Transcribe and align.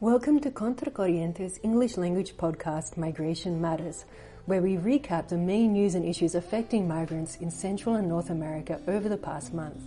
Welcome 0.00 0.38
to 0.42 0.52
Contracorriente's 0.52 1.58
English 1.64 1.96
language 1.96 2.36
podcast 2.36 2.96
Migration 2.96 3.60
Matters, 3.60 4.04
where 4.46 4.62
we 4.62 4.76
recap 4.76 5.26
the 5.26 5.36
main 5.36 5.72
news 5.72 5.96
and 5.96 6.04
issues 6.04 6.36
affecting 6.36 6.86
migrants 6.86 7.34
in 7.38 7.50
Central 7.50 7.96
and 7.96 8.08
North 8.08 8.30
America 8.30 8.80
over 8.86 9.08
the 9.08 9.16
past 9.16 9.52
month. 9.52 9.82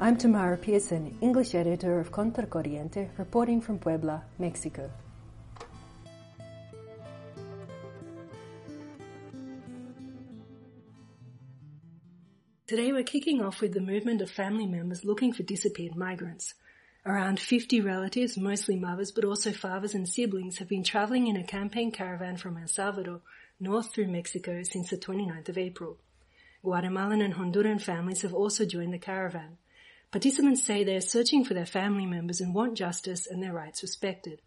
I'm 0.00 0.16
Tamara 0.16 0.56
Pearson, 0.56 1.18
English 1.20 1.54
editor 1.54 2.00
of 2.00 2.10
Contracorriente, 2.10 3.10
reporting 3.18 3.60
from 3.60 3.78
Puebla, 3.78 4.24
Mexico. 4.38 4.90
Today 12.66 12.92
we're 12.92 13.02
kicking 13.02 13.42
off 13.42 13.60
with 13.60 13.74
the 13.74 13.82
movement 13.82 14.22
of 14.22 14.30
family 14.30 14.66
members 14.66 15.04
looking 15.04 15.34
for 15.34 15.42
disappeared 15.42 15.96
migrants. 15.96 16.54
Around 17.04 17.40
50 17.40 17.80
relatives, 17.80 18.36
mostly 18.36 18.76
mothers, 18.76 19.10
but 19.10 19.24
also 19.24 19.50
fathers 19.50 19.92
and 19.92 20.08
siblings, 20.08 20.58
have 20.58 20.68
been 20.68 20.84
traveling 20.84 21.26
in 21.26 21.36
a 21.36 21.42
campaign 21.42 21.90
caravan 21.90 22.36
from 22.36 22.56
El 22.56 22.68
Salvador 22.68 23.22
north 23.58 23.92
through 23.92 24.06
Mexico 24.06 24.62
since 24.62 24.90
the 24.90 24.96
29th 24.96 25.48
of 25.48 25.58
April. 25.58 25.98
Guatemalan 26.62 27.20
and 27.20 27.34
Honduran 27.34 27.82
families 27.82 28.22
have 28.22 28.32
also 28.32 28.64
joined 28.64 28.94
the 28.94 28.98
caravan. 28.98 29.58
Participants 30.12 30.62
say 30.62 30.84
they 30.84 30.94
are 30.94 31.00
searching 31.00 31.44
for 31.44 31.54
their 31.54 31.66
family 31.66 32.06
members 32.06 32.40
and 32.40 32.54
want 32.54 32.76
justice 32.76 33.26
and 33.26 33.42
their 33.42 33.52
rights 33.52 33.82
respected. 33.82 34.40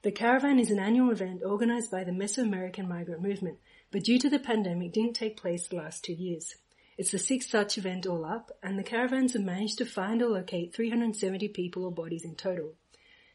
The 0.00 0.12
caravan 0.12 0.58
is 0.58 0.70
an 0.70 0.78
annual 0.78 1.10
event 1.10 1.42
organized 1.44 1.90
by 1.90 2.04
the 2.04 2.12
Mesoamerican 2.12 2.88
migrant 2.88 3.20
movement, 3.20 3.58
but 3.90 4.04
due 4.04 4.18
to 4.20 4.30
the 4.30 4.38
pandemic 4.38 4.92
didn't 4.92 5.16
take 5.16 5.36
place 5.36 5.68
the 5.68 5.76
last 5.76 6.02
two 6.02 6.14
years. 6.14 6.54
It's 6.96 7.10
the 7.10 7.18
sixth 7.18 7.50
such 7.50 7.76
event 7.76 8.06
all 8.06 8.24
up, 8.24 8.52
and 8.62 8.78
the 8.78 8.84
caravans 8.84 9.32
have 9.32 9.42
managed 9.42 9.78
to 9.78 9.84
find 9.84 10.22
or 10.22 10.28
locate 10.28 10.74
370 10.74 11.48
people 11.48 11.84
or 11.84 11.90
bodies 11.90 12.24
in 12.24 12.36
total. 12.36 12.74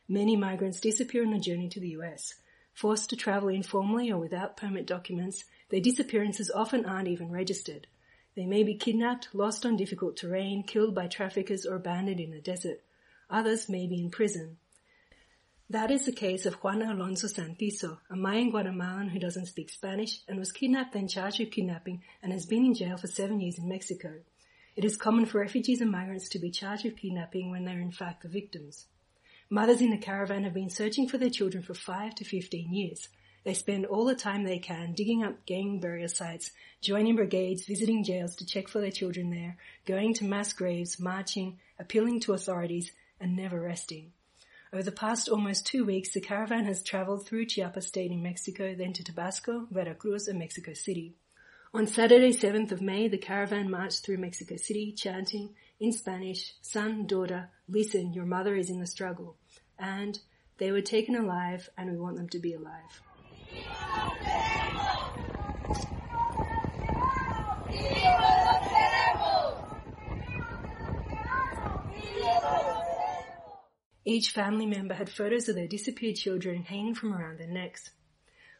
Many 0.08 0.38
migrants 0.38 0.80
disappear 0.80 1.26
on 1.26 1.32
the 1.32 1.40
journey 1.40 1.68
to 1.70 1.80
the 1.80 1.90
US. 1.90 2.36
Forced 2.74 3.10
to 3.10 3.18
travel 3.18 3.50
informally 3.50 4.12
or 4.12 4.18
without 4.18 4.56
permit 4.56 4.86
documents, 4.88 5.44
their 5.70 5.82
disappearances 5.82 6.50
often 6.50 6.86
aren't 6.86 7.10
even 7.10 7.30
registered. 7.32 7.88
They 8.36 8.46
may 8.46 8.64
be 8.64 8.76
kidnapped, 8.76 9.28
lost 9.34 9.66
on 9.66 9.76
difficult 9.76 10.16
terrain, 10.16 10.64
killed 10.64 10.96
by 10.96 11.08
traffickers, 11.08 11.66
or 11.66 11.76
abandoned 11.76 12.22
in 12.22 12.32
the 12.32 12.40
desert. 12.40 12.82
Others 13.30 13.68
may 13.68 13.86
be 13.88 14.00
in 14.00 14.10
prison. 14.10 14.58
That 15.72 15.92
is 15.92 16.08
the 16.08 16.12
case 16.12 16.48
of 16.48 16.56
Juan 16.56 16.82
Alonso 16.82 17.28
Santiso, 17.28 18.00
a 18.10 18.16
Mayan 18.16 18.50
Guatemalan 18.50 19.10
who 19.10 19.20
doesn't 19.20 19.46
speak 19.46 19.70
Spanish 19.70 20.22
and 20.28 20.40
was 20.40 20.52
kidnapped 20.52 20.96
and 20.96 21.08
charged 21.08 21.40
with 21.40 21.52
kidnapping 21.52 22.02
and 22.24 22.34
has 22.34 22.48
been 22.48 22.66
in 22.66 22.74
jail 22.74 22.98
for 22.98 23.06
seven 23.06 23.40
years 23.40 23.60
in 23.60 23.70
Mexico. 23.70 24.16
It 24.76 24.84
is 24.84 24.98
common 24.98 25.28
for 25.28 25.42
refugees 25.42 25.80
and 25.80 25.92
migrants 25.92 26.28
to 26.30 26.40
be 26.40 26.50
charged 26.50 26.86
with 26.86 26.98
kidnapping 26.98 27.52
when 27.52 27.66
they 27.66 27.74
are 27.74 27.80
in 27.80 27.92
fact 27.92 28.24
the 28.24 28.30
victims. 28.30 28.88
Mothers 29.52 29.80
in 29.80 29.92
the 29.92 30.00
caravan 30.00 30.44
have 30.44 30.56
been 30.56 30.72
searching 30.72 31.08
for 31.08 31.20
their 31.20 31.30
children 31.30 31.62
for 31.62 31.76
five 31.76 32.16
to 32.16 32.26
fifteen 32.26 32.74
years. 32.74 33.08
They 33.44 33.54
spend 33.54 33.86
all 33.86 34.06
the 34.06 34.16
time 34.16 34.46
they 34.46 34.58
can 34.58 34.94
digging 34.94 35.24
up 35.24 35.46
gang 35.46 35.80
burial 35.80 36.10
sites, 36.10 36.50
joining 36.82 37.16
brigades, 37.16 37.68
visiting 37.68 38.04
jails 38.04 38.36
to 38.38 38.46
check 38.46 38.70
for 38.70 38.82
their 38.82 38.90
children 38.90 39.30
there, 39.30 39.56
going 39.86 40.16
to 40.16 40.26
mass 40.26 40.52
graves, 40.52 41.00
marching, 41.00 41.60
appealing 41.78 42.22
to 42.22 42.34
authorities, 42.34 42.92
and 43.20 43.36
never 43.36 43.62
resting. 43.62 44.14
Over 44.72 44.84
the 44.84 44.92
past 44.92 45.30
almost 45.30 45.66
two 45.66 45.84
weeks, 45.84 46.14
the 46.14 46.22
caravan 46.22 46.66
has 46.66 46.84
traveled 46.84 47.26
through 47.26 47.48
Chiapas 47.48 47.88
state 47.88 48.12
in 48.12 48.22
Mexico, 48.22 48.76
then 48.76 48.94
to 48.94 49.04
Tabasco, 49.04 49.66
Veracruz, 49.72 50.28
and 50.28 50.38
Mexico 50.38 50.74
City. 50.74 51.16
On 51.74 51.88
Saturday, 51.88 52.32
7th 52.32 52.72
of 52.72 52.80
May, 52.80 53.08
the 53.08 53.18
caravan 53.18 53.72
marched 53.72 54.06
through 54.06 54.18
Mexico 54.18 54.58
City, 54.58 54.92
chanting 54.92 55.56
in 55.80 55.92
Spanish, 55.92 56.54
Son, 56.62 57.08
daughter, 57.08 57.50
listen, 57.68 58.14
your 58.14 58.26
mother 58.26 58.56
is 58.56 58.70
in 58.70 58.80
the 58.80 58.86
struggle. 58.86 59.38
And 59.80 60.20
they 60.60 60.72
were 60.72 60.82
taken 60.82 61.16
alive, 61.16 61.68
and 61.76 61.90
we 61.90 61.98
want 61.98 62.18
them 62.18 62.30
to 62.30 62.40
be 62.40 62.54
alive. 62.54 63.02
Each 74.10 74.32
family 74.32 74.66
member 74.66 74.96
had 74.96 75.08
photos 75.08 75.50
of 75.50 75.56
their 75.56 75.68
disappeared 75.68 76.16
children 76.16 76.64
hanging 76.64 76.96
from 76.96 77.14
around 77.14 77.38
their 77.38 77.46
necks. 77.46 77.92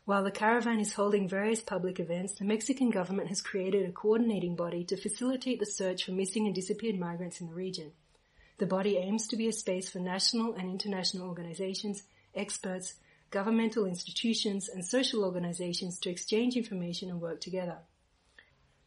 While 0.06 0.24
the 0.24 0.30
caravan 0.30 0.80
is 0.80 0.94
holding 0.94 1.28
various 1.28 1.60
public 1.60 2.00
events, 2.00 2.34
the 2.34 2.46
Mexican 2.46 2.92
government 2.92 3.30
has 3.30 3.42
created 3.42 3.90
a 3.90 3.92
coordinating 3.92 4.56
body 4.56 4.84
to 4.84 4.96
facilitate 4.96 5.60
the 5.60 5.66
search 5.66 6.06
for 6.06 6.12
missing 6.12 6.46
and 6.46 6.54
disappeared 6.54 7.00
migrants 7.00 7.42
in 7.42 7.48
the 7.48 7.56
region. 7.56 7.94
The 8.60 8.68
body 8.68 8.98
aims 8.98 9.26
to 9.30 9.38
be 9.38 9.48
a 9.48 9.52
space 9.52 9.90
for 9.90 9.98
national 9.98 10.54
and 10.54 10.70
international 10.70 11.28
organizations, 11.28 12.04
experts, 12.36 13.00
governmental 13.32 13.88
institutions, 13.88 14.70
and 14.70 14.86
social 14.86 15.26
organizations 15.26 15.98
to 16.02 16.12
exchange 16.12 16.58
information 16.58 17.10
and 17.10 17.20
work 17.20 17.42
together. 17.42 17.80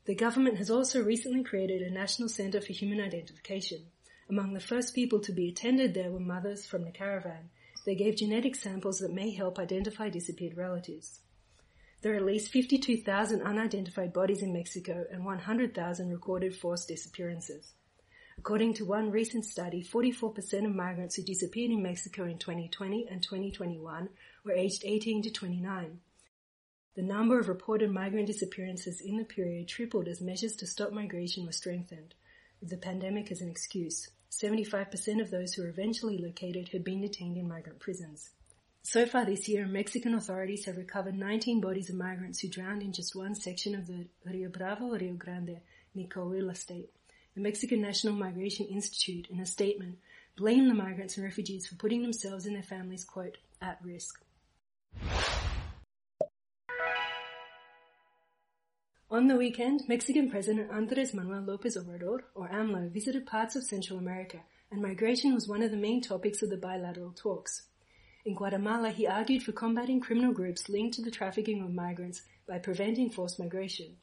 The 0.04 0.14
government 0.14 0.58
has 0.58 0.70
also 0.70 1.02
recently 1.02 1.42
created 1.42 1.82
a 1.82 1.90
National 1.90 2.28
Center 2.28 2.60
for 2.60 2.72
Human 2.72 3.00
Identification. 3.00 3.86
Among 4.28 4.54
the 4.54 4.60
first 4.60 4.94
people 4.94 5.20
to 5.20 5.32
be 5.32 5.48
attended 5.48 5.94
there 5.94 6.10
were 6.10 6.20
mothers 6.20 6.66
from 6.66 6.84
the 6.84 6.90
caravan. 6.90 7.50
They 7.84 7.94
gave 7.94 8.16
genetic 8.16 8.54
samples 8.54 8.98
that 8.98 9.12
may 9.12 9.30
help 9.30 9.58
identify 9.58 10.08
disappeared 10.08 10.56
relatives. 10.56 11.20
There 12.02 12.12
are 12.12 12.16
at 12.16 12.24
least 12.24 12.50
52,000 12.50 13.42
unidentified 13.42 14.12
bodies 14.12 14.42
in 14.42 14.52
Mexico 14.52 15.06
and 15.10 15.24
100,000 15.24 16.10
recorded 16.10 16.56
forced 16.56 16.88
disappearances. 16.88 17.74
According 18.38 18.74
to 18.74 18.84
one 18.84 19.10
recent 19.10 19.44
study, 19.44 19.84
44% 19.84 20.66
of 20.66 20.74
migrants 20.74 21.14
who 21.14 21.22
disappeared 21.22 21.70
in 21.70 21.82
Mexico 21.82 22.24
in 22.24 22.38
2020 22.38 23.06
and 23.08 23.22
2021 23.22 24.08
were 24.44 24.52
aged 24.52 24.84
18 24.84 25.22
to 25.22 25.30
29. 25.30 26.00
The 26.94 27.02
number 27.02 27.38
of 27.38 27.48
reported 27.48 27.90
migrant 27.90 28.26
disappearances 28.26 29.00
in 29.00 29.16
the 29.16 29.24
period 29.24 29.68
tripled 29.68 30.08
as 30.08 30.20
measures 30.20 30.56
to 30.56 30.66
stop 30.66 30.92
migration 30.92 31.46
were 31.46 31.52
strengthened, 31.52 32.14
the 32.62 32.76
pandemic 32.76 33.30
as 33.32 33.40
an 33.40 33.50
excuse. 33.50 34.08
75% 34.30 35.20
of 35.20 35.30
those 35.30 35.52
who 35.52 35.62
were 35.62 35.68
eventually 35.68 36.18
located 36.18 36.68
had 36.68 36.84
been 36.84 37.00
detained 37.00 37.36
in 37.36 37.48
migrant 37.48 37.80
prisons. 37.80 38.30
So 38.82 39.06
far 39.06 39.24
this 39.24 39.48
year, 39.48 39.66
Mexican 39.66 40.14
authorities 40.14 40.64
have 40.64 40.76
recovered 40.76 41.14
19 41.14 41.60
bodies 41.60 41.90
of 41.90 41.96
migrants 41.96 42.40
who 42.40 42.48
drowned 42.48 42.82
in 42.82 42.92
just 42.92 43.14
one 43.14 43.34
section 43.34 43.74
of 43.74 43.86
the 43.86 44.06
Rio 44.24 44.48
Bravo 44.48 44.90
Rio 44.90 45.14
Grande 45.14 45.60
Coahuila 45.96 46.56
state. 46.56 46.90
The 47.34 47.40
Mexican 47.40 47.80
National 47.80 48.14
Migration 48.14 48.66
Institute, 48.66 49.28
in 49.30 49.40
a 49.40 49.46
statement, 49.46 49.98
blamed 50.36 50.70
the 50.70 50.74
migrants 50.74 51.16
and 51.16 51.24
refugees 51.24 51.66
for 51.66 51.76
putting 51.76 52.02
themselves 52.02 52.46
and 52.46 52.56
their 52.56 52.62
families, 52.62 53.04
quote, 53.04 53.38
at 53.60 53.78
risk. 53.84 54.20
On 59.12 59.26
the 59.26 59.36
weekend, 59.36 59.82
Mexican 59.88 60.30
President 60.30 60.70
Andres 60.70 61.12
Manuel 61.12 61.42
Lopez 61.42 61.76
Obrador, 61.76 62.20
or 62.34 62.48
AMLO, 62.48 62.90
visited 62.90 63.26
parts 63.26 63.54
of 63.54 63.62
Central 63.62 63.98
America, 63.98 64.40
and 64.70 64.80
migration 64.80 65.34
was 65.34 65.46
one 65.46 65.62
of 65.62 65.70
the 65.70 65.76
main 65.76 66.00
topics 66.00 66.40
of 66.40 66.48
the 66.48 66.56
bilateral 66.56 67.12
talks. 67.12 67.66
In 68.24 68.34
Guatemala, 68.34 68.88
he 68.88 69.06
argued 69.06 69.42
for 69.42 69.52
combating 69.52 70.00
criminal 70.00 70.32
groups 70.32 70.70
linked 70.70 70.94
to 70.94 71.02
the 71.02 71.10
trafficking 71.10 71.60
of 71.60 71.74
migrants 71.74 72.22
by 72.48 72.58
preventing 72.58 73.10
forced 73.10 73.38
migration. 73.38 73.98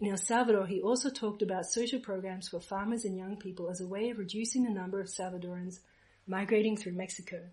In 0.00 0.10
El 0.10 0.16
Salvador, 0.16 0.66
he 0.66 0.82
also 0.82 1.08
talked 1.08 1.42
about 1.42 1.66
social 1.66 2.00
programs 2.00 2.48
for 2.48 2.58
farmers 2.58 3.04
and 3.04 3.16
young 3.16 3.36
people 3.36 3.70
as 3.70 3.80
a 3.80 3.86
way 3.86 4.10
of 4.10 4.18
reducing 4.18 4.64
the 4.64 4.70
number 4.70 5.00
of 5.00 5.06
Salvadorans 5.06 5.78
migrating 6.26 6.76
through 6.76 6.94
Mexico. 6.94 7.44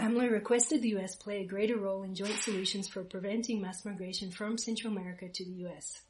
AMLO 0.00 0.28
requested 0.32 0.82
the 0.82 0.96
US 0.96 1.14
play 1.14 1.42
a 1.42 1.46
greater 1.46 1.76
role 1.76 2.02
in 2.02 2.16
joint 2.16 2.40
solutions 2.40 2.88
for 2.88 3.04
preventing 3.04 3.62
mass 3.62 3.84
migration 3.84 4.32
from 4.32 4.58
Central 4.58 4.92
America 4.92 5.28
to 5.28 5.44
the 5.44 5.68
US. 5.68 6.02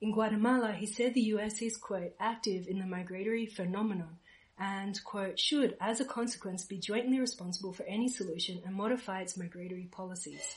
In 0.00 0.12
Guatemala, 0.12 0.72
he 0.72 0.86
said 0.86 1.14
the 1.14 1.32
US 1.34 1.60
is, 1.60 1.76
quote, 1.76 2.14
active 2.20 2.68
in 2.68 2.78
the 2.78 2.86
migratory 2.86 3.46
phenomenon 3.46 4.18
and, 4.56 5.02
quote, 5.04 5.38
should, 5.38 5.76
as 5.80 6.00
a 6.00 6.04
consequence, 6.04 6.64
be 6.64 6.78
jointly 6.78 7.18
responsible 7.18 7.72
for 7.72 7.82
any 7.84 8.08
solution 8.08 8.60
and 8.64 8.74
modify 8.74 9.22
its 9.22 9.36
migratory 9.36 9.88
policies. 9.90 10.56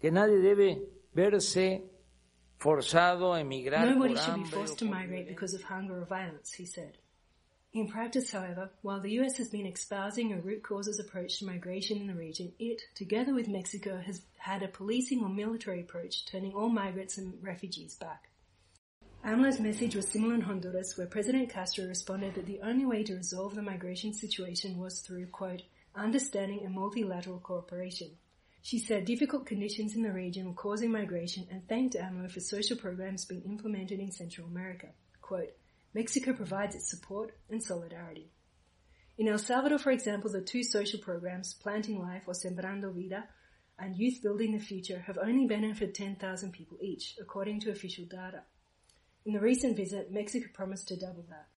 Que 0.00 0.10
nadie 0.10 0.40
debe 0.40 0.82
verse 1.14 1.82
forzado 2.58 3.32
a 3.32 3.40
emigrar 3.40 3.86
Nobody 3.86 4.14
por 4.14 4.22
should 4.22 4.34
be 4.34 4.44
forced 4.44 4.78
to 4.78 4.84
migrate 4.84 5.28
because 5.28 5.54
of 5.54 5.62
hunger 5.62 6.00
or 6.00 6.04
violence, 6.04 6.52
he 6.52 6.66
said. 6.66 6.98
In 7.72 7.88
practice, 7.88 8.30
however, 8.32 8.70
while 8.82 9.00
the 9.00 9.12
US 9.20 9.36
has 9.38 9.48
been 9.48 9.66
espousing 9.66 10.32
a 10.32 10.40
root 10.40 10.62
causes 10.62 10.98
approach 10.98 11.38
to 11.38 11.46
migration 11.46 11.98
in 11.98 12.06
the 12.06 12.14
region, 12.14 12.52
it, 12.58 12.82
together 12.94 13.34
with 13.34 13.48
Mexico, 13.48 13.98
has 13.98 14.22
had 14.38 14.62
a 14.62 14.68
policing 14.68 15.22
or 15.22 15.28
military 15.28 15.80
approach, 15.80 16.26
turning 16.26 16.52
all 16.54 16.68
migrants 16.68 17.18
and 17.18 17.34
refugees 17.42 17.94
back. 17.94 18.28
AMLO's 19.24 19.58
message 19.58 19.96
was 19.96 20.06
similar 20.08 20.34
in 20.34 20.42
Honduras, 20.42 20.96
where 20.96 21.06
President 21.06 21.50
Castro 21.50 21.86
responded 21.86 22.34
that 22.34 22.46
the 22.46 22.60
only 22.62 22.86
way 22.86 23.02
to 23.02 23.16
resolve 23.16 23.54
the 23.54 23.62
migration 23.62 24.14
situation 24.14 24.78
was 24.78 25.00
through, 25.00 25.26
quote, 25.26 25.62
understanding 25.94 26.60
and 26.64 26.74
multilateral 26.74 27.40
cooperation. 27.40 28.12
She 28.62 28.78
said 28.78 29.04
difficult 29.04 29.44
conditions 29.44 29.96
in 29.96 30.02
the 30.02 30.12
region 30.12 30.46
were 30.46 30.54
causing 30.54 30.92
migration 30.92 31.48
and 31.50 31.66
thanked 31.68 31.96
AMLO 31.96 32.30
for 32.30 32.40
social 32.40 32.76
programs 32.76 33.24
being 33.24 33.42
implemented 33.42 33.98
in 33.98 34.12
Central 34.12 34.46
America. 34.46 34.88
Quote, 35.20 35.52
Mexico 35.94 36.32
provides 36.32 36.76
its 36.76 36.88
support 36.88 37.34
and 37.50 37.62
solidarity. 37.62 38.30
In 39.18 39.26
El 39.26 39.38
Salvador, 39.38 39.78
for 39.78 39.90
example, 39.90 40.30
the 40.30 40.40
two 40.40 40.62
social 40.62 41.00
programs, 41.00 41.54
Planting 41.54 42.00
Life 42.00 42.22
or 42.28 42.34
Sembrando 42.34 42.94
Vida, 42.94 43.24
and 43.78 43.96
Youth 43.96 44.22
Building 44.22 44.52
the 44.52 44.60
Future 44.60 45.02
have 45.06 45.18
only 45.18 45.46
benefited 45.46 45.94
10,000 45.94 46.52
people 46.52 46.78
each, 46.80 47.16
according 47.20 47.60
to 47.60 47.70
official 47.70 48.04
data. 48.04 48.42
In 49.28 49.34
the 49.34 49.40
recent 49.40 49.76
visit, 49.76 50.10
Mexico 50.10 50.46
promised 50.54 50.88
to 50.88 50.96
double 50.96 51.22
that. 51.28 51.48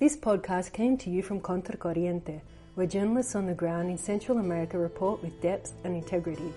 This 0.00 0.16
podcast 0.16 0.72
came 0.72 0.96
to 0.96 1.08
you 1.08 1.22
from 1.22 1.40
Contracorriente, 1.40 2.40
where 2.74 2.88
journalists 2.88 3.36
on 3.36 3.46
the 3.46 3.54
ground 3.54 3.88
in 3.88 3.96
Central 3.96 4.38
America 4.38 4.76
report 4.76 5.22
with 5.22 5.40
depth 5.40 5.74
and 5.84 5.94
integrity. 5.94 6.52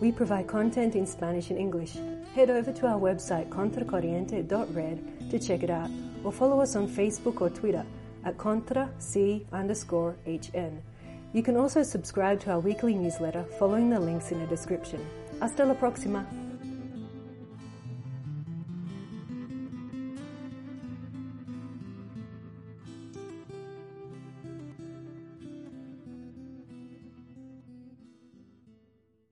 We 0.00 0.12
provide 0.12 0.46
content 0.46 0.94
in 0.94 1.04
Spanish 1.04 1.50
and 1.50 1.58
English. 1.58 1.98
Head 2.34 2.48
over 2.48 2.72
to 2.72 2.86
our 2.86 2.98
website 2.98 3.50
contracorriente.red 3.50 5.30
to 5.30 5.38
check 5.38 5.62
it 5.62 5.68
out, 5.68 5.90
or 6.24 6.32
follow 6.32 6.62
us 6.62 6.74
on 6.74 6.88
Facebook 6.88 7.42
or 7.42 7.50
Twitter 7.50 7.84
at 8.24 8.38
contra 8.38 8.88
c 8.96 9.46
underscore 9.52 10.16
hn. 10.26 10.80
You 11.34 11.42
can 11.42 11.58
also 11.58 11.82
subscribe 11.82 12.40
to 12.40 12.52
our 12.52 12.60
weekly 12.60 12.94
newsletter 12.94 13.44
following 13.58 13.90
the 13.90 14.00
links 14.00 14.32
in 14.32 14.40
the 14.40 14.46
description. 14.46 15.06
Hasta 15.38 15.66
la 15.66 15.74
próxima! 15.74 16.24